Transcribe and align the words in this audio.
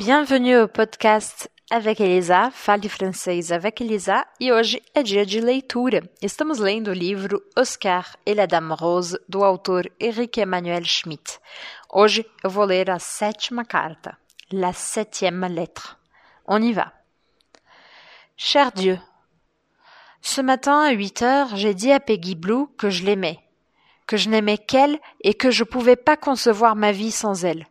Bienvenue 0.00 0.56
au 0.56 0.66
podcast 0.66 1.50
avec 1.70 2.00
Elisa, 2.00 2.50
Fale 2.50 2.88
Francês 2.88 3.52
avec 3.52 3.82
Elisa, 3.82 4.26
e 4.40 4.50
hoje 4.50 4.80
é 4.94 5.02
dia 5.02 5.26
de 5.26 5.42
leitura. 5.42 6.00
Estamos 6.22 6.58
lendo 6.58 6.88
o 6.88 6.94
livro 6.94 7.42
Oscar 7.54 8.16
e 8.24 8.32
la 8.32 8.46
Dame 8.46 8.72
Rose, 8.72 9.18
do 9.28 9.44
autor 9.44 9.82
Henrique 10.00 10.40
Emmanuel 10.40 10.86
Schmitt. 10.86 11.38
Hoje 11.92 12.24
eu 12.42 12.48
vou 12.48 12.64
ler 12.64 12.88
a 12.88 12.98
sétima 12.98 13.62
carta, 13.62 14.16
la 14.50 14.72
septième 14.72 15.44
lettre. 15.44 15.98
On 16.46 16.62
y 16.62 16.72
va. 16.72 16.94
Cher 18.38 18.72
Dieu, 18.72 18.98
ce 20.22 20.40
matin 20.40 20.80
à 20.80 20.92
8 20.92 21.20
heures, 21.20 21.56
j'ai 21.56 21.74
dit 21.74 21.92
à 21.92 22.00
Peggy 22.00 22.36
Blue 22.36 22.68
que 22.78 22.88
je 22.88 23.04
l'aimais, 23.04 23.38
que 24.06 24.16
je 24.16 24.30
n'aimais 24.30 24.56
qu'elle 24.56 24.98
et 25.22 25.34
que 25.34 25.50
je 25.50 25.62
pouvais 25.62 25.96
pas 25.96 26.16
concevoir 26.16 26.74
ma 26.74 26.90
vie 26.90 27.12
sans 27.12 27.44
elle. 27.44 27.66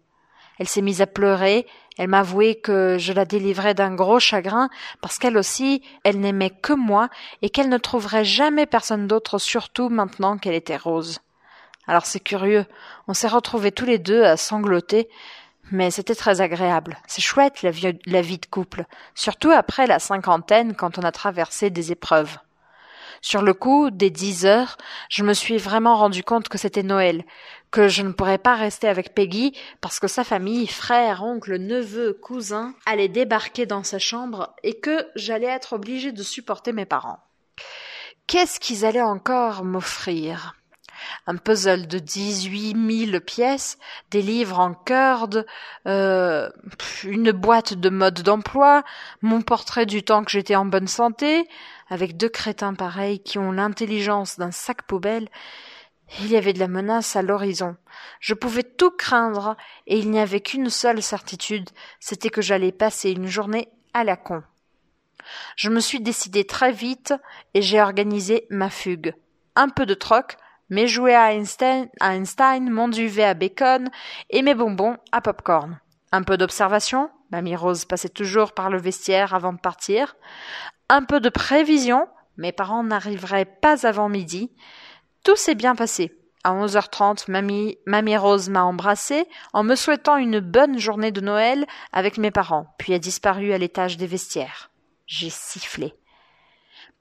Elle 0.59 0.68
s'est 0.68 0.82
mise 0.82 1.02
à 1.02 1.07
pleurer, 1.07 1.66
elle 2.00 2.07
m'a 2.07 2.20
avoué 2.20 2.55
que 2.55 2.97
je 2.97 3.11
la 3.11 3.25
délivrais 3.25 3.73
d'un 3.73 3.93
gros 3.93 4.21
chagrin 4.21 4.69
parce 5.01 5.19
qu'elle 5.19 5.37
aussi, 5.37 5.83
elle 6.06 6.21
n'aimait 6.21 6.50
que 6.50 6.71
moi 6.71 7.10
et 7.42 7.50
qu'elle 7.50 7.68
ne 7.68 7.78
trouverait 7.78 8.23
jamais 8.23 8.65
personne 8.65 9.06
d'autre 9.06 9.37
surtout 9.37 9.89
maintenant 9.89 10.37
qu'elle 10.37 10.54
était 10.54 10.78
rose. 10.78 11.20
Alors 11.87 12.06
c'est 12.06 12.21
curieux, 12.21 12.65
on 13.09 13.14
s'est 13.14 13.28
retrouvés 13.28 13.73
tous 13.73 13.83
les 13.83 14.00
deux 14.00 14.23
à 14.23 14.37
sangloter, 14.37 15.09
mais 15.71 15.92
c'était 15.92 16.15
très 16.15 16.39
agréable. 16.39 16.97
C'est 17.06 17.21
chouette 17.21 17.64
la 17.64 17.71
vie, 17.71 18.00
la 18.06 18.21
vie 18.21 18.37
de 18.37 18.45
couple, 18.45 18.86
surtout 19.14 19.51
après 19.51 19.86
la 19.86 20.00
cinquantaine 20.00 20.75
quand 20.75 21.00
on 21.00 21.04
a 21.04 21.11
traversé 21.11 21.70
des 21.70 21.92
épreuves. 21.92 22.37
Sur 23.21 23.41
le 23.41 23.54
coup, 23.54 23.91
des 23.91 24.09
dix 24.09 24.46
heures, 24.46 24.78
je 25.09 25.23
me 25.23 25.33
suis 25.33 25.57
vraiment 25.57 25.96
rendu 25.96 26.23
compte 26.23 26.50
que 26.50 26.57
c'était 26.57 26.83
Noël, 26.83 27.23
que 27.71 27.87
je 27.87 28.01
ne 28.01 28.11
pourrais 28.11 28.37
pas 28.37 28.55
rester 28.55 28.87
avec 28.87 29.14
Peggy 29.14 29.54
parce 29.82 30.00
que 30.00 30.07
sa 30.07 30.23
famille, 30.23 30.68
frère, 30.68 31.23
oncle, 31.23 31.57
neveu, 31.57 32.14
cousin, 32.14 32.73
allaient 32.86 33.08
débarquer 33.08 33.66
dans 33.66 33.83
sa 33.83 34.00
chambre 34.00 34.53
et 34.64 34.80
que 34.80 35.08
j'allais 35.16 35.47
être 35.47 35.73
obligé 35.73 36.11
de 36.11 36.23
supporter 36.23 36.72
mes 36.72 36.86
parents. 36.86 37.20
Qu'est-ce 38.28 38.59
qu'ils 38.59 38.86
allaient 38.86 39.02
encore 39.02 39.64
m'offrir? 39.64 40.56
Un 41.28 41.38
puzzle 41.38 41.88
de 41.88 42.00
dix-huit 42.00 42.73
mille 42.73 43.22
pièces, 43.22 43.78
des 44.11 44.22
livres 44.22 44.59
en 44.59 44.73
corde, 44.73 45.45
euh, 45.88 46.50
une 47.03 47.31
boîte 47.31 47.73
de 47.73 47.89
mode 47.89 48.22
d'emploi, 48.22 48.83
mon 49.22 49.41
portrait 49.41 49.86
du 49.86 50.03
temps 50.03 50.23
que 50.23 50.31
j'étais 50.31 50.56
en 50.56 50.66
bonne 50.66 50.88
santé, 50.88 51.47
avec 51.89 52.17
deux 52.17 52.30
crétins 52.30 52.73
pareils 52.73 53.19
qui 53.19 53.38
ont 53.38 53.52
l'intelligence 53.52 54.38
d'un 54.38 54.52
sac 54.52 54.83
poubelle. 54.83 55.30
Il 56.19 56.28
y 56.28 56.38
avait 56.38 56.53
de 56.53 56.59
la 56.59 56.67
menace 56.67 57.16
à 57.16 57.22
l'horizon. 57.22 57.75
Je 58.19 58.34
pouvais 58.34 58.63
tout 58.63 58.91
craindre, 58.91 59.56
et 59.86 60.00
il 60.00 60.09
n'y 60.09 60.19
avait 60.19 60.41
qu'une 60.41 60.69
seule 60.69 61.03
certitude, 61.03 61.69
c'était 62.00 62.30
que 62.30 62.41
j'allais 62.41 62.72
passer 62.72 63.11
une 63.11 63.28
journée 63.28 63.69
à 63.94 64.03
la 64.03 64.17
con. 64.17 64.44
Je 65.56 65.69
me 65.69 65.80
suis 65.80 66.00
décidé 66.00 66.45
très 66.45 66.72
vite 66.72 67.13
et 67.53 67.61
j'ai 67.61 67.81
organisé 67.81 68.47
ma 68.50 68.69
fugue. 68.69 69.13
Un 69.56 69.69
peu 69.69 69.86
de 69.86 69.94
troc, 69.94 70.38
mes 70.70 70.88
jouets 70.88 71.16
à 71.16 71.34
Einstein, 71.34 72.70
mon 72.70 72.88
duvet 72.88 73.23
à 73.23 73.34
bacon 73.34 73.89
et 74.30 74.42
mes 74.42 74.56
bonbons 74.56 74.98
à 75.12 75.22
popcorn. 75.22 75.80
Un 76.12 76.23
peu 76.23 76.38
d'observation, 76.38 77.09
Mamie 77.31 77.56
Rose 77.56 77.86
passait 77.86 78.09
toujours 78.09 78.53
par 78.53 78.70
le 78.70 78.80
vestiaire 78.80 79.36
avant 79.36 79.53
de 79.53 79.59
partir. 79.59 80.16
Un 80.90 81.03
peu 81.03 81.20
de 81.20 81.30
prévision, 81.30 82.08
mes 82.38 82.52
parents 82.52 82.84
n'arriveraient 82.84 83.45
pas 83.45 83.86
avant 83.86 84.09
midi. 84.09 84.52
Tout 85.23 85.36
s'est 85.36 85.56
bien 85.56 85.75
passé. 85.75 86.16
À 86.44 86.53
11h30, 86.53 87.30
mamie, 87.30 87.78
mamie 87.86 88.17
Rose 88.17 88.50
m'a 88.50 88.64
embrassée 88.64 89.28
en 89.53 89.64
me 89.64 89.75
souhaitant 89.75 90.16
une 90.16 90.40
bonne 90.40 90.80
journée 90.80 91.12
de 91.12 91.22
Noël 91.22 91.67
avec 91.92 92.17
mes 92.17 92.31
parents, 92.31 92.73
puis 92.78 92.94
a 92.94 93.00
disparu 93.00 93.52
à 93.52 93.58
l'étage 93.58 93.97
des 93.97 94.08
vestiaires. 94.08 94.72
J'ai 95.06 95.30
sifflé. 95.30 95.94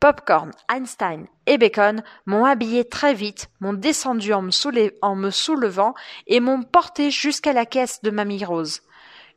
Popcorn, 0.00 0.52
Einstein 0.68 1.26
et 1.46 1.58
Bacon 1.58 2.04
m'ont 2.24 2.44
habillé 2.44 2.84
très 2.84 3.14
vite, 3.14 3.50
m'ont 3.58 3.72
descendu 3.72 4.32
en 4.32 4.42
me, 4.42 5.30
soulevant 5.32 5.94
et 6.28 6.38
m'ont 6.38 6.62
porté 6.62 7.10
jusqu'à 7.10 7.52
la 7.52 7.66
caisse 7.66 8.00
de 8.02 8.10
Mamie 8.10 8.44
Rose. 8.44 8.82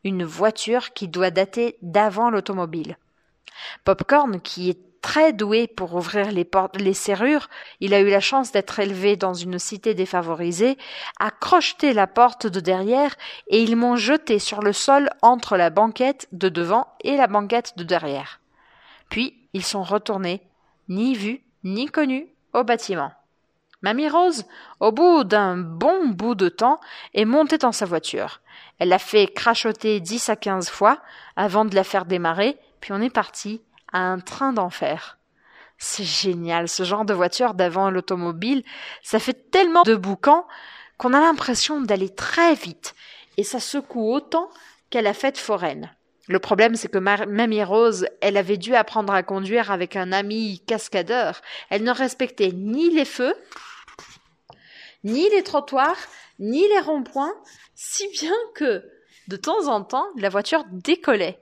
Une 0.04 0.24
voiture 0.24 0.94
qui 0.94 1.08
doit 1.08 1.32
dater 1.32 1.78
d'avant 1.82 2.30
l'automobile. 2.30 2.98
Popcorn, 3.86 4.40
qui 4.40 4.70
est 4.70 4.80
très 5.02 5.34
doué 5.34 5.66
pour 5.66 5.96
ouvrir 5.96 6.32
les 6.32 6.48
les 6.76 6.94
serrures, 6.94 7.50
il 7.80 7.96
a 7.96 8.00
eu 8.00 8.12
la 8.12 8.20
chance 8.20 8.52
d'être 8.52 8.78
élevé 8.78 9.16
dans 9.16 9.34
une 9.34 9.58
cité 9.58 9.96
défavorisée, 9.96 10.78
a 11.20 11.32
crocheté 11.32 11.92
la 11.92 12.06
porte 12.06 12.46
de 12.46 12.60
derrière 12.60 13.16
et 13.48 13.64
ils 13.64 13.76
m'ont 13.76 13.96
jeté 13.96 14.38
sur 14.38 14.62
le 14.62 14.74
sol 14.74 15.10
entre 15.24 15.58
la 15.58 15.72
banquette 15.72 16.28
de 16.32 16.50
devant 16.50 16.88
et 17.04 17.18
la 17.18 17.26
banquette 17.26 17.76
de 17.78 17.84
derrière. 17.84 18.42
Puis 19.10 19.36
ils 19.54 19.66
sont 19.66 19.84
retournés 19.84 20.44
ni 20.92 21.16
vu, 21.16 21.42
ni 21.64 21.88
connu, 21.88 22.28
au 22.54 22.64
bâtiment. 22.64 23.12
Mamie 23.82 24.10
Rose, 24.10 24.46
au 24.80 24.92
bout 24.92 25.24
d'un 25.24 25.58
bon 25.58 26.10
bout 26.10 26.36
de 26.36 26.50
temps, 26.50 26.80
est 27.14 27.26
montée 27.26 27.58
dans 27.58 27.72
sa 27.72 27.86
voiture. 27.86 28.42
Elle 28.78 28.90
l'a 28.90 29.00
fait 29.00 29.28
crachoter 29.28 30.00
dix 30.00 30.30
à 30.30 30.36
quinze 30.36 30.70
fois 30.70 31.02
avant 31.36 31.66
de 31.66 31.76
la 31.76 31.84
faire 31.84 32.06
démarrer, 32.06 32.58
puis 32.80 32.92
on 32.94 33.02
est 33.02 33.10
parti 33.10 33.62
à 33.92 34.00
un 34.00 34.20
train 34.20 34.54
d'enfer. 34.54 35.18
C'est 35.78 36.04
génial, 36.04 36.68
ce 36.68 36.84
genre 36.84 37.06
de 37.06 37.14
voiture 37.14 37.56
d'avant 37.56 37.90
l'automobile, 37.90 38.64
ça 39.02 39.18
fait 39.18 39.50
tellement 39.50 39.84
de 39.84 39.96
boucan 39.96 40.46
qu'on 40.98 41.14
a 41.14 41.20
l'impression 41.20 41.82
d'aller 41.82 42.14
très 42.14 42.54
vite, 42.54 42.94
et 43.38 43.44
ça 43.44 43.60
secoue 43.60 44.14
autant 44.14 44.50
qu'à 44.92 45.02
la 45.02 45.14
fête 45.14 45.40
foraine. 45.40 45.90
Le 46.28 46.40
problème, 46.40 46.76
c'est 46.76 46.88
que 46.88 46.98
Mamie 46.98 47.64
Rose, 47.64 48.08
elle 48.22 48.38
avait 48.38 48.58
dû 48.58 48.76
apprendre 48.76 49.14
à 49.14 49.24
conduire 49.24 49.72
avec 49.72 49.96
un 49.96 50.12
ami 50.12 50.62
cascadeur. 50.68 51.42
Elle 51.70 51.84
ne 51.84 51.92
respectait 51.92 52.52
ni 52.52 52.90
les 52.92 53.06
feux, 53.06 53.36
ni 55.04 55.30
les 55.30 55.44
trottoirs, 55.44 55.98
ni 56.40 56.68
les 56.68 56.80
ronds-points, 56.80 57.34
si 57.76 58.08
bien 58.10 58.36
que, 58.56 58.84
de 59.28 59.36
temps 59.36 59.68
en 59.68 59.84
temps, 59.84 60.08
la 60.16 60.30
voiture 60.30 60.64
décollait. 60.72 61.40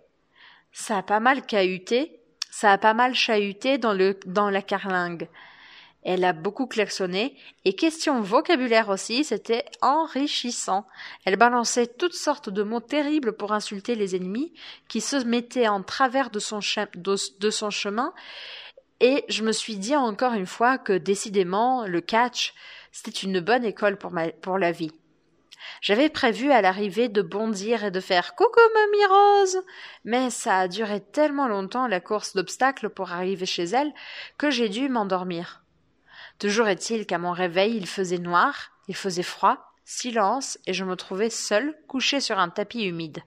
Ça 0.71 0.97
a 0.97 1.03
pas 1.03 1.19
mal 1.19 1.45
cahuté, 1.45 2.19
ça 2.49 2.71
a 2.71 2.77
pas 2.77 2.93
mal 2.93 3.13
chahuté 3.13 3.77
dans 3.77 3.93
le, 3.93 4.17
dans 4.25 4.49
la 4.49 4.61
carlingue. 4.61 5.27
Elle 6.03 6.23
a 6.23 6.31
beaucoup 6.31 6.65
klaxonné, 6.65 7.35
et 7.65 7.75
question 7.75 8.21
vocabulaire 8.21 8.87
aussi, 8.89 9.25
c'était 9.25 9.65
enrichissant. 9.81 10.87
Elle 11.25 11.35
balançait 11.35 11.87
toutes 11.87 12.13
sortes 12.13 12.49
de 12.49 12.63
mots 12.63 12.79
terribles 12.79 13.33
pour 13.33 13.51
insulter 13.51 13.95
les 13.95 14.15
ennemis, 14.15 14.53
qui 14.87 15.01
se 15.01 15.17
mettaient 15.17 15.67
en 15.67 15.83
travers 15.83 16.29
de 16.29 16.39
son, 16.39 16.61
chemin, 16.61 18.13
et 19.01 19.25
je 19.27 19.43
me 19.43 19.51
suis 19.51 19.75
dit 19.75 19.95
encore 19.95 20.33
une 20.33 20.45
fois 20.45 20.77
que 20.77 20.93
décidément, 20.93 21.85
le 21.85 22.01
catch, 22.01 22.53
c'était 22.91 23.11
une 23.11 23.39
bonne 23.41 23.65
école 23.65 23.97
pour, 23.97 24.13
pour 24.41 24.57
la 24.57 24.71
vie. 24.71 24.91
J'avais 25.81 26.09
prévu 26.09 26.51
à 26.51 26.61
l'arrivée 26.61 27.09
de 27.09 27.21
bondir 27.21 27.83
et 27.83 27.91
de 27.91 27.99
faire 27.99 28.35
coucou 28.35 28.59
mamie 28.73 29.05
Rose, 29.05 29.63
mais 30.03 30.29
ça 30.29 30.59
a 30.59 30.67
duré 30.67 30.99
tellement 30.99 31.47
longtemps 31.47 31.87
la 31.87 31.99
course 31.99 32.35
d'obstacles 32.35 32.89
pour 32.89 33.11
arriver 33.11 33.45
chez 33.45 33.63
elle 33.63 33.93
que 34.37 34.49
j'ai 34.49 34.69
dû 34.69 34.89
m'endormir. 34.89 35.63
Toujours 36.39 36.69
est-il 36.69 37.05
qu'à 37.05 37.17
mon 37.17 37.33
réveil, 37.33 37.75
il 37.75 37.85
faisait 37.85 38.17
noir, 38.17 38.71
il 38.87 38.95
faisait 38.95 39.23
froid, 39.23 39.73
silence, 39.83 40.57
et 40.65 40.73
je 40.73 40.85
me 40.85 40.95
trouvais 40.95 41.29
seule, 41.29 41.75
couchée 41.87 42.21
sur 42.21 42.39
un 42.39 42.49
tapis 42.49 42.83
humide. 42.83 43.19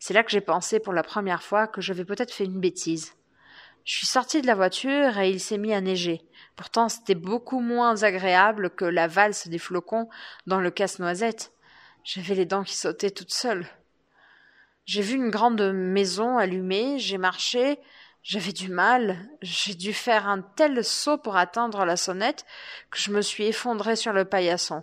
C'est 0.00 0.14
là 0.14 0.24
que 0.24 0.32
j'ai 0.32 0.40
pensé 0.40 0.80
pour 0.80 0.92
la 0.92 1.04
première 1.04 1.44
fois 1.44 1.68
que 1.68 1.80
j'avais 1.80 2.04
peut-être 2.04 2.32
fait 2.32 2.44
une 2.44 2.60
bêtise. 2.60 3.14
Je 3.84 3.98
suis 3.98 4.06
sortie 4.06 4.42
de 4.42 4.46
la 4.46 4.54
voiture 4.56 5.18
et 5.18 5.30
il 5.30 5.40
s'est 5.40 5.58
mis 5.58 5.72
à 5.72 5.80
neiger. 5.80 6.22
Pourtant, 6.56 6.88
c'était 6.88 7.14
beaucoup 7.14 7.60
moins 7.60 8.02
agréable 8.02 8.70
que 8.70 8.84
la 8.84 9.06
valse 9.06 9.46
des 9.46 9.58
flocons 9.58 10.08
dans 10.46 10.60
le 10.60 10.70
casse-noisette. 10.70 11.52
J'avais 12.02 12.34
les 12.34 12.46
dents 12.46 12.64
qui 12.64 12.76
sautaient 12.76 13.10
toutes 13.10 13.32
seules. 13.32 13.66
J'ai 14.86 15.02
vu 15.02 15.14
une 15.14 15.30
grande 15.30 15.62
maison 15.72 16.36
allumée, 16.36 16.98
j'ai 16.98 17.18
marché, 17.18 17.78
j'avais 18.24 18.52
du 18.52 18.70
mal, 18.70 19.18
j'ai 19.42 19.74
dû 19.74 19.92
faire 19.92 20.26
un 20.26 20.40
tel 20.40 20.82
saut 20.82 21.18
pour 21.18 21.36
atteindre 21.36 21.84
la 21.84 21.96
sonnette 21.96 22.46
que 22.90 22.98
je 22.98 23.10
me 23.10 23.20
suis 23.20 23.44
effondrée 23.44 23.96
sur 23.96 24.14
le 24.14 24.24
paillasson. 24.24 24.82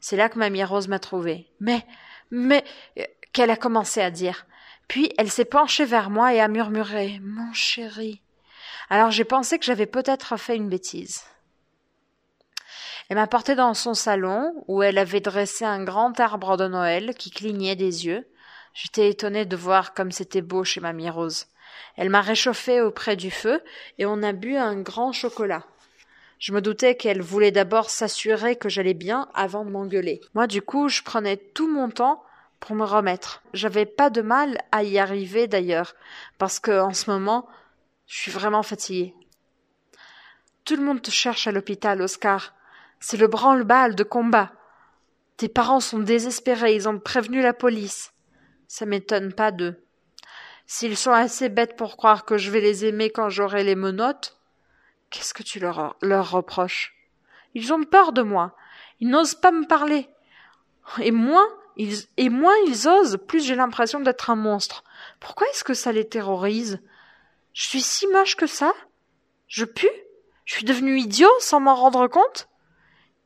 C'est 0.00 0.16
là 0.16 0.28
que 0.28 0.38
Mamie 0.38 0.64
Rose 0.64 0.88
m'a 0.88 0.98
trouvée. 0.98 1.46
Mais, 1.60 1.86
mais, 2.32 2.64
qu'elle 3.32 3.50
a 3.50 3.56
commencé 3.56 4.00
à 4.00 4.10
dire. 4.10 4.44
Puis 4.88 5.12
elle 5.18 5.30
s'est 5.30 5.44
penchée 5.44 5.84
vers 5.84 6.10
moi 6.10 6.34
et 6.34 6.40
a 6.40 6.48
murmuré 6.48 7.20
Mon 7.22 7.52
chéri. 7.52 8.20
Alors 8.90 9.12
j'ai 9.12 9.24
pensé 9.24 9.58
que 9.60 9.64
j'avais 9.64 9.86
peut-être 9.86 10.36
fait 10.36 10.56
une 10.56 10.68
bêtise. 10.68 11.22
Elle 13.08 13.16
m'a 13.16 13.28
porté 13.28 13.54
dans 13.54 13.74
son 13.74 13.94
salon, 13.94 14.52
où 14.66 14.82
elle 14.82 14.98
avait 14.98 15.20
dressé 15.20 15.64
un 15.64 15.84
grand 15.84 16.18
arbre 16.18 16.56
de 16.56 16.66
Noël 16.66 17.14
qui 17.16 17.30
clignait 17.30 17.76
des 17.76 18.06
yeux. 18.06 18.28
J'étais 18.72 19.10
étonnée 19.10 19.46
de 19.46 19.56
voir 19.56 19.94
comme 19.94 20.12
c'était 20.12 20.42
beau 20.42 20.64
chez 20.64 20.80
Mamie 20.80 21.10
Rose. 21.10 21.46
Elle 21.96 22.10
m'a 22.10 22.20
réchauffé 22.20 22.80
auprès 22.80 23.16
du 23.16 23.30
feu 23.30 23.62
et 23.98 24.06
on 24.06 24.22
a 24.22 24.32
bu 24.32 24.56
un 24.56 24.80
grand 24.80 25.12
chocolat. 25.12 25.64
Je 26.38 26.52
me 26.52 26.62
doutais 26.62 26.96
qu'elle 26.96 27.20
voulait 27.20 27.50
d'abord 27.50 27.90
s'assurer 27.90 28.56
que 28.56 28.70
j'allais 28.70 28.94
bien 28.94 29.28
avant 29.34 29.64
de 29.64 29.70
m'engueuler. 29.70 30.22
Moi, 30.34 30.46
du 30.46 30.62
coup, 30.62 30.88
je 30.88 31.02
prenais 31.02 31.36
tout 31.36 31.68
mon 31.68 31.90
temps 31.90 32.24
pour 32.60 32.74
me 32.74 32.84
remettre. 32.84 33.42
J'avais 33.52 33.86
pas 33.86 34.08
de 34.08 34.22
mal 34.22 34.58
à 34.72 34.82
y 34.82 34.98
arriver 34.98 35.48
d'ailleurs, 35.48 35.94
parce 36.38 36.58
que 36.58 36.80
en 36.80 36.94
ce 36.94 37.10
moment, 37.10 37.46
je 38.06 38.16
suis 38.16 38.30
vraiment 38.30 38.62
fatiguée. 38.62 39.14
Tout 40.64 40.76
le 40.76 40.82
monde 40.82 41.02
te 41.02 41.10
cherche 41.10 41.46
à 41.46 41.52
l'hôpital, 41.52 42.00
Oscar. 42.00 42.54
C'est 43.00 43.16
le 43.16 43.26
branle-bas 43.26 43.90
de 43.90 44.04
combat. 44.04 44.52
Tes 45.36 45.48
parents 45.48 45.80
sont 45.80 45.98
désespérés, 45.98 46.74
ils 46.74 46.88
ont 46.88 46.98
prévenu 46.98 47.42
la 47.42 47.54
police. 47.54 48.12
Ça 48.68 48.86
m'étonne 48.86 49.32
pas 49.32 49.52
d'eux. 49.52 49.82
S'ils 50.72 50.96
sont 50.96 51.10
assez 51.10 51.48
bêtes 51.48 51.74
pour 51.74 51.96
croire 51.96 52.24
que 52.24 52.38
je 52.38 52.48
vais 52.48 52.60
les 52.60 52.84
aimer 52.84 53.10
quand 53.10 53.28
j'aurai 53.28 53.64
les 53.64 53.74
menottes, 53.74 54.38
qu'est-ce 55.10 55.34
que 55.34 55.42
tu 55.42 55.58
leur, 55.58 55.96
leur 56.00 56.30
reproches? 56.30 56.94
Ils 57.54 57.72
ont 57.72 57.82
peur 57.82 58.12
de 58.12 58.22
moi. 58.22 58.54
Ils 59.00 59.08
n'osent 59.08 59.34
pas 59.34 59.50
me 59.50 59.66
parler. 59.66 60.08
Et 61.00 61.10
moins 61.10 61.48
ils, 61.74 62.04
et 62.18 62.28
moins 62.28 62.54
ils 62.68 62.86
osent, 62.86 63.18
plus 63.26 63.44
j'ai 63.44 63.56
l'impression 63.56 63.98
d'être 63.98 64.30
un 64.30 64.36
monstre. 64.36 64.84
Pourquoi 65.18 65.48
est-ce 65.48 65.64
que 65.64 65.74
ça 65.74 65.90
les 65.90 66.08
terrorise? 66.08 66.80
Je 67.52 67.64
suis 67.64 67.82
si 67.82 68.06
moche 68.06 68.36
que 68.36 68.46
ça? 68.46 68.72
Je 69.48 69.64
pue? 69.64 69.90
Je 70.44 70.54
suis 70.54 70.64
devenu 70.64 71.00
idiot 71.00 71.34
sans 71.40 71.58
m'en 71.58 71.74
rendre 71.74 72.06
compte? 72.06 72.48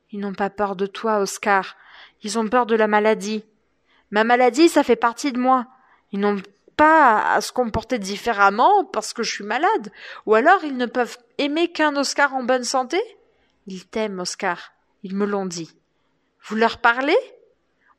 Ils 0.09 0.19
n'ont 0.19 0.33
pas 0.33 0.49
peur 0.49 0.75
de 0.75 0.87
toi, 0.87 1.19
Oscar. 1.19 1.75
Ils 2.23 2.39
ont 2.39 2.47
peur 2.47 2.65
de 2.65 2.75
la 2.75 2.87
maladie. 2.87 3.45
Ma 4.09 4.23
maladie, 4.23 4.67
ça 4.67 4.83
fait 4.83 4.95
partie 4.95 5.31
de 5.31 5.39
moi. 5.39 5.67
Ils 6.11 6.19
n'ont 6.19 6.41
pas 6.77 7.33
à 7.33 7.41
se 7.41 7.51
comporter 7.51 7.99
différemment 7.99 8.85
parce 8.85 9.13
que 9.13 9.23
je 9.23 9.31
suis 9.31 9.43
malade. 9.43 9.91
Ou 10.25 10.35
alors 10.35 10.63
ils 10.63 10.77
ne 10.77 10.85
peuvent 10.85 11.17
aimer 11.37 11.71
qu'un 11.71 11.95
Oscar 11.95 12.33
en 12.33 12.43
bonne 12.43 12.63
santé? 12.63 13.01
Ils 13.67 13.85
t'aiment, 13.85 14.19
Oscar. 14.19 14.73
Ils 15.03 15.15
me 15.15 15.25
l'ont 15.25 15.45
dit. 15.45 15.75
Vous 16.43 16.55
leur 16.55 16.79
parlez? 16.79 17.17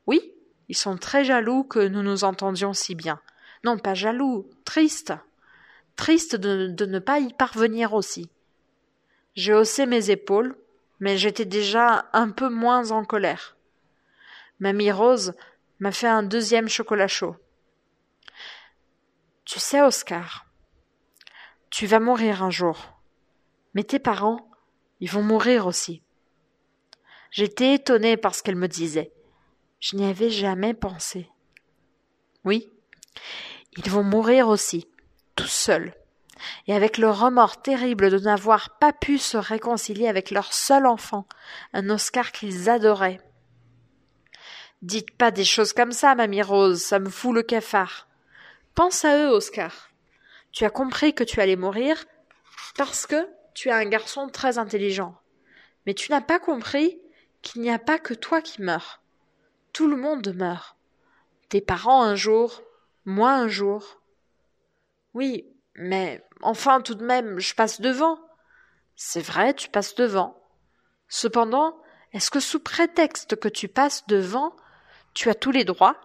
Oui, 0.06 0.32
ils 0.68 0.76
sont 0.76 0.96
très 0.96 1.24
jaloux 1.24 1.64
que 1.64 1.80
nous 1.80 2.02
nous 2.02 2.24
entendions 2.24 2.72
si 2.72 2.94
bien. 2.94 3.20
Non, 3.64 3.78
pas 3.78 3.94
jaloux, 3.94 4.48
triste. 4.64 5.12
Triste 5.96 6.36
de, 6.36 6.68
de 6.68 6.86
ne 6.86 6.98
pas 6.98 7.18
y 7.18 7.32
parvenir 7.32 7.94
aussi. 7.94 8.30
J'ai 9.34 9.54
haussé 9.54 9.86
mes 9.86 10.10
épaules, 10.10 10.56
mais 11.00 11.18
j'étais 11.18 11.44
déjà 11.44 12.06
un 12.12 12.30
peu 12.30 12.48
moins 12.48 12.90
en 12.90 13.04
colère. 13.04 13.56
Mamie 14.60 14.92
Rose 14.92 15.34
m'a 15.80 15.92
fait 15.92 16.06
un 16.06 16.22
deuxième 16.22 16.68
chocolat 16.68 17.08
chaud. 17.08 17.36
Tu 19.46 19.60
sais, 19.60 19.80
Oscar, 19.80 20.44
tu 21.70 21.86
vas 21.86 22.00
mourir 22.00 22.42
un 22.42 22.50
jour. 22.50 22.98
Mais 23.74 23.84
tes 23.84 24.00
parents, 24.00 24.50
ils 24.98 25.08
vont 25.08 25.22
mourir 25.22 25.68
aussi. 25.68 26.02
J'étais 27.30 27.74
étonnée 27.74 28.16
par 28.16 28.34
ce 28.34 28.42
qu'elle 28.42 28.56
me 28.56 28.66
disait. 28.66 29.12
Je 29.78 29.94
n'y 29.94 30.04
avais 30.04 30.30
jamais 30.30 30.74
pensé. 30.74 31.30
Oui, 32.44 32.68
ils 33.76 33.88
vont 33.88 34.02
mourir 34.02 34.48
aussi, 34.48 34.88
tout 35.36 35.46
seuls, 35.46 35.94
et 36.66 36.74
avec 36.74 36.98
le 36.98 37.08
remords 37.08 37.62
terrible 37.62 38.10
de 38.10 38.18
n'avoir 38.18 38.78
pas 38.78 38.92
pu 38.92 39.16
se 39.16 39.36
réconcilier 39.36 40.08
avec 40.08 40.32
leur 40.32 40.52
seul 40.52 40.86
enfant, 40.86 41.24
un 41.72 41.88
Oscar 41.90 42.32
qu'ils 42.32 42.68
adoraient. 42.68 43.20
Dites 44.82 45.16
pas 45.16 45.30
des 45.30 45.44
choses 45.44 45.72
comme 45.72 45.92
ça, 45.92 46.16
mamie 46.16 46.42
Rose, 46.42 46.82
ça 46.82 46.98
me 46.98 47.10
fout 47.10 47.32
le 47.32 47.44
cafard. 47.44 48.08
Pense 48.76 49.06
à 49.06 49.16
eux, 49.16 49.30
Oscar. 49.30 49.72
Tu 50.52 50.66
as 50.66 50.70
compris 50.70 51.14
que 51.14 51.24
tu 51.24 51.40
allais 51.40 51.56
mourir 51.56 52.04
parce 52.76 53.06
que 53.06 53.26
tu 53.54 53.70
es 53.70 53.72
un 53.72 53.86
garçon 53.86 54.28
très 54.28 54.58
intelligent. 54.58 55.18
Mais 55.86 55.94
tu 55.94 56.12
n'as 56.12 56.20
pas 56.20 56.38
compris 56.38 57.00
qu'il 57.40 57.62
n'y 57.62 57.70
a 57.70 57.78
pas 57.78 57.98
que 57.98 58.12
toi 58.12 58.42
qui 58.42 58.60
meurs. 58.60 59.00
Tout 59.72 59.88
le 59.88 59.96
monde 59.96 60.30
meurt. 60.36 60.76
Tes 61.48 61.62
parents 61.62 62.02
un 62.02 62.16
jour, 62.16 62.62
moi 63.06 63.32
un 63.32 63.48
jour. 63.48 64.02
Oui, 65.14 65.46
mais 65.74 66.22
enfin 66.42 66.82
tout 66.82 66.96
de 66.96 67.04
même, 67.04 67.38
je 67.38 67.54
passe 67.54 67.80
devant. 67.80 68.20
C'est 68.94 69.22
vrai, 69.22 69.54
tu 69.54 69.70
passes 69.70 69.94
devant. 69.94 70.38
Cependant, 71.08 71.80
est-ce 72.12 72.30
que 72.30 72.40
sous 72.40 72.60
prétexte 72.60 73.36
que 73.36 73.48
tu 73.48 73.68
passes 73.68 74.06
devant, 74.06 74.54
tu 75.14 75.30
as 75.30 75.34
tous 75.34 75.50
les 75.50 75.64
droits? 75.64 75.96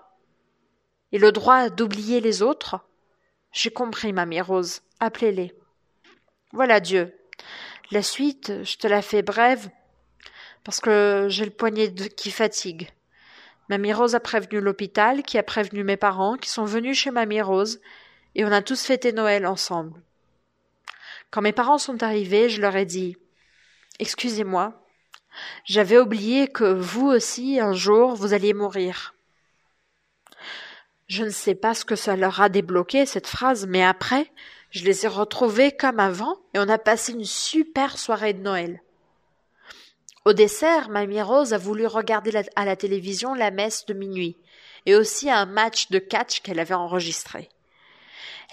Et 1.11 1.19
le 1.19 1.31
droit 1.31 1.69
d'oublier 1.69 2.21
les 2.21 2.41
autres? 2.41 2.79
J'ai 3.51 3.71
compris, 3.71 4.13
mamie 4.13 4.41
Rose. 4.41 4.81
Appelez-les. 4.99 5.53
Voilà 6.53 6.79
Dieu. 6.79 7.13
La 7.91 8.03
suite, 8.03 8.63
je 8.63 8.77
te 8.77 8.87
la 8.87 9.01
fais 9.01 9.21
brève, 9.21 9.69
parce 10.63 10.79
que 10.79 11.27
j'ai 11.29 11.45
le 11.45 11.51
poignet 11.51 11.93
qui 11.93 12.31
fatigue. 12.31 12.89
Mamie 13.69 13.93
Rose 13.93 14.15
a 14.15 14.19
prévenu 14.19 14.59
l'hôpital, 14.59 15.23
qui 15.23 15.37
a 15.37 15.43
prévenu 15.43 15.83
mes 15.83 15.97
parents, 15.97 16.37
qui 16.37 16.49
sont 16.49 16.65
venus 16.65 16.97
chez 16.97 17.11
Mamie 17.11 17.41
Rose, 17.41 17.81
et 18.35 18.45
on 18.45 18.51
a 18.51 18.61
tous 18.61 18.83
fêté 18.83 19.11
Noël 19.11 19.45
ensemble. 19.45 20.01
Quand 21.31 21.41
mes 21.41 21.53
parents 21.53 21.77
sont 21.77 22.03
arrivés, 22.03 22.49
je 22.49 22.61
leur 22.61 22.75
ai 22.75 22.85
dit 22.85 23.17
Excusez-moi, 23.99 24.85
j'avais 25.63 25.97
oublié 25.97 26.47
que 26.47 26.65
vous 26.65 27.07
aussi, 27.07 27.59
un 27.59 27.73
jour, 27.73 28.15
vous 28.15 28.33
alliez 28.33 28.53
mourir. 28.53 29.15
Je 31.11 31.25
ne 31.25 31.29
sais 31.29 31.55
pas 31.55 31.73
ce 31.73 31.83
que 31.83 31.97
ça 31.97 32.15
leur 32.15 32.39
a 32.39 32.47
débloqué, 32.47 33.05
cette 33.05 33.27
phrase, 33.27 33.67
mais 33.67 33.83
après, 33.83 34.31
je 34.69 34.85
les 34.85 35.03
ai 35.03 35.09
retrouvés 35.09 35.73
comme 35.73 35.99
avant 35.99 36.37
et 36.53 36.59
on 36.59 36.69
a 36.69 36.77
passé 36.77 37.11
une 37.11 37.25
super 37.25 37.97
soirée 37.97 38.31
de 38.31 38.39
Noël. 38.39 38.81
Au 40.23 40.31
dessert, 40.31 40.87
Mamie 40.87 41.21
Rose 41.21 41.53
a 41.53 41.57
voulu 41.57 41.85
regarder 41.85 42.31
à 42.55 42.63
la 42.63 42.77
télévision 42.77 43.33
la 43.33 43.51
messe 43.51 43.85
de 43.87 43.93
minuit 43.93 44.37
et 44.85 44.95
aussi 44.95 45.29
un 45.29 45.45
match 45.45 45.89
de 45.89 45.99
catch 45.99 46.39
qu'elle 46.39 46.61
avait 46.61 46.75
enregistré. 46.75 47.49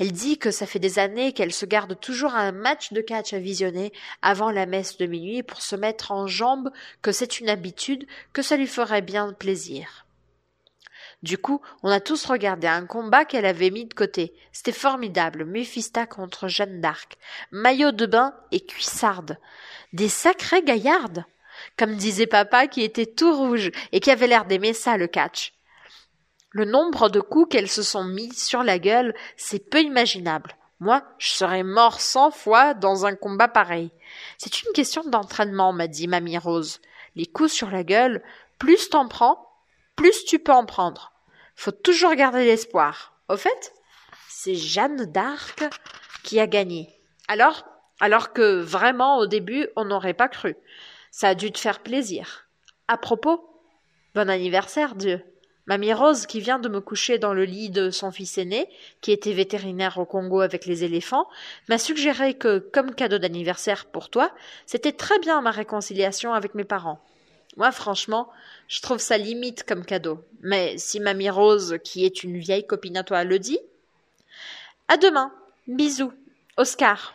Elle 0.00 0.10
dit 0.10 0.37
que 0.37 0.50
ça 0.50 0.66
fait 0.66 0.81
des 0.81 0.99
années 0.99 1.32
qu'elle 1.32 1.52
se 1.52 1.64
garde 1.64 2.00
toujours 2.00 2.34
un 2.34 2.50
match 2.50 2.93
de 2.93 3.02
catch 3.02 3.34
à 3.34 3.38
visionner 3.38 3.93
avant 4.20 4.50
la 4.50 4.66
messe 4.66 4.96
de 4.96 5.06
minuit 5.06 5.44
pour 5.44 5.62
se 5.62 5.76
mettre 5.76 6.10
en 6.10 6.26
jambes 6.26 6.70
que 7.02 7.12
c'est 7.12 7.38
une 7.38 7.50
habitude 7.50 8.05
que 8.32 8.43
ça 8.43 8.56
lui 8.56 8.66
ferait 8.66 9.00
bien 9.00 9.32
plaisir. 9.32 10.07
Du 11.23 11.37
coup, 11.37 11.61
on 11.82 11.91
a 11.91 12.00
tous 12.00 12.26
regardé 12.26 12.69
un 12.69 12.87
combat 12.87 13.25
qu'elle 13.25 13.47
avait 13.47 13.70
mis 13.70 13.87
de 13.87 13.94
côté. 13.94 14.35
C'était 14.53 14.73
formidable. 14.73 15.44
Méphista 15.44 16.06
contre 16.06 16.47
Jeanne 16.47 16.81
d'Arc. 16.81 17.19
Maillot 17.50 17.91
de 17.91 18.06
bain 18.06 18.35
et 18.53 18.61
cuissarde. 18.61 19.38
Des 19.93 20.09
sacrées 20.09 20.62
gaillardes. 20.62 21.25
Comme 21.76 21.97
disait 21.97 22.29
papa 22.29 22.69
qui 22.69 22.82
était 22.82 23.06
tout 23.06 23.37
rouge 23.37 23.73
et 23.91 23.99
qui 23.99 24.12
avait 24.12 24.29
l'air 24.29 24.44
d'aimer 24.44 24.73
ça, 24.73 24.97
le 24.97 25.09
catch. 25.09 25.55
Le 26.50 26.65
nombre 26.65 27.09
de 27.09 27.20
coups 27.20 27.50
qu'elles 27.50 27.69
se 27.69 27.82
sont 27.82 28.05
mis 28.05 28.32
sur 28.32 28.62
la 28.62 28.79
gueule, 28.79 29.15
c'est 29.37 29.69
peu 29.70 29.82
imaginable. 29.82 30.55
Moi, 30.79 31.03
je 31.19 31.31
serais 31.31 31.65
mort 31.65 32.01
cent 32.01 32.31
fois 32.31 32.75
dans 32.75 33.06
un 33.06 33.17
combat 33.17 33.48
pareil. 33.48 33.91
C'est 34.39 34.63
une 34.63 34.72
question 34.72 35.03
d'entraînement, 35.03 35.72
m'a 35.72 35.89
dit 35.89 36.06
Mamie 36.06 36.39
Rose. 36.39 36.81
Les 37.17 37.27
coups 37.27 37.53
sur 37.53 37.70
la 37.70 37.82
gueule, 37.82 38.22
plus 38.58 38.89
t'en 38.89 39.08
prends, 39.08 39.47
plus 39.98 40.24
tu 40.24 40.38
peux 40.38 40.52
en 40.52 40.64
prendre. 40.64 41.12
Faut 41.56 41.72
toujours 41.72 42.14
garder 42.14 42.44
l'espoir. 42.44 43.14
Au 43.28 43.36
fait, 43.36 43.74
c'est 44.28 44.55
Jeanne 44.55 45.06
d'Arc 45.06 45.64
qui 46.22 46.38
a 46.38 46.46
gagné. 46.46 46.88
Alors, 47.26 47.64
alors 47.98 48.32
que 48.32 48.60
vraiment 48.60 49.19
au 49.19 49.26
début 49.26 49.67
on 49.74 49.84
n'aurait 49.84 50.14
pas 50.14 50.28
cru. 50.28 50.56
Ça 51.10 51.31
a 51.31 51.34
dû 51.34 51.50
te 51.50 51.58
faire 51.58 51.81
plaisir. 51.81 52.46
À 52.86 52.96
propos, 52.96 53.44
bon 54.14 54.31
anniversaire, 54.31 54.94
Dieu. 54.94 55.20
Mamie 55.67 55.93
Rose, 55.93 56.26
qui 56.26 56.40
vient 56.40 56.60
de 56.60 56.69
me 56.69 56.81
coucher 56.81 57.19
dans 57.19 57.34
le 57.34 57.44
lit 57.44 57.69
de 57.69 57.90
son 57.90 58.12
fils 58.12 58.38
aîné, 58.38 58.70
qui 59.02 59.10
était 59.10 59.32
vétérinaire 59.32 59.98
au 59.98 60.06
Congo 60.06 60.40
avec 60.40 60.64
les 60.64 60.84
éléphants, 60.84 61.28
m'a 61.69 61.76
suggéré 61.76 62.34
que, 62.34 62.58
comme 62.58 62.94
cadeau 62.94 63.19
d'anniversaire 63.19 63.84
pour 63.86 64.08
toi, 64.08 64.31
c'était 64.64 64.93
très 64.93 65.19
bien 65.19 65.43
ma 65.43 65.50
réconciliation 65.50 66.32
avec 66.32 66.55
mes 66.55 66.64
parents. 66.64 67.05
Moi, 67.58 67.72
franchement, 67.72 68.31
je 68.69 68.81
trouve 68.81 69.00
ça 69.00 69.19
limite 69.19 69.65
comme 69.65 69.84
cadeau. 69.84 70.24
Mais 70.43 70.79
si 70.79 71.00
Mamie 71.00 71.29
Rose, 71.29 71.79
qui 71.82 72.05
est 72.05 72.22
une 72.22 72.38
vieille 72.38 72.65
copine 72.65 72.96
à 72.96 73.03
toi, 73.03 73.24
le 73.24 73.41
dit. 73.41 73.58
À 74.86 74.96
demain. 74.96 75.34
Bisous. 75.67 76.12
Oscar. 76.56 77.15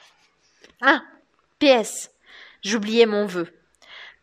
Ah. 0.81 1.01
PS. 1.59 2.11
J'oubliais 2.61 3.05
mon 3.05 3.25
vœu. 3.25 3.47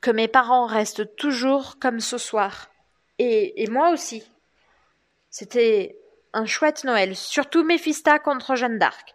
Que 0.02 0.10
mes 0.10 0.28
parents 0.28 0.66
restent 0.66 1.16
toujours 1.16 1.78
comme 1.80 2.00
ce 2.00 2.18
soir. 2.18 2.68
Et, 3.18 3.66
moi 3.70 3.88
aussi. 3.88 4.22
C'était 5.30 5.96
un 6.34 6.44
chouette 6.44 6.84
Noël, 6.84 7.16
surtout 7.16 7.64
Méphista 7.64 8.18
contre 8.18 8.56
Jeanne 8.56 8.78
d'Arc. 8.78 9.14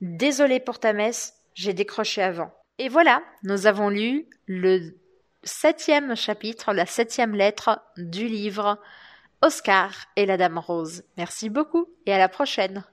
Désolé 0.00 0.60
pour 0.60 0.78
ta 0.78 0.92
messe, 0.92 1.34
j'ai 1.54 1.74
décroché 1.74 2.22
avant. 2.22 2.54
Et 2.78 2.88
voilà, 2.88 3.20
nous 3.42 3.66
avons 3.66 3.88
lu 3.88 4.28
le 4.46 4.94
septième 5.42 6.14
chapitre, 6.16 6.72
la 6.72 6.86
septième 6.86 7.34
lettre 7.34 7.80
du 7.96 8.26
livre 8.26 8.78
Oscar 9.42 9.92
et 10.16 10.26
la 10.26 10.36
Dame 10.36 10.58
Rose. 10.58 11.04
Merci 11.16 11.48
beaucoup 11.48 11.88
et 12.06 12.12
à 12.12 12.18
la 12.18 12.28
prochaine. 12.28 12.84